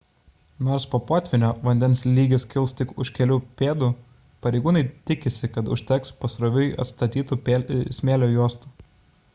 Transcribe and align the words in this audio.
nors 0.67 0.85
po 0.93 0.99
potvynio 1.09 1.49
vandens 1.67 1.99
lygis 2.19 2.45
kils 2.53 2.73
tik 2.79 2.93
už 3.05 3.11
kelių 3.19 3.37
pėdų 3.61 3.91
pareigūnai 4.47 4.83
tikisi 5.11 5.51
kad 5.59 5.71
užteks 5.77 6.17
pasroviui 6.25 6.73
atstatytų 6.87 7.41
smėlio 8.01 8.35
juostų 8.35 8.77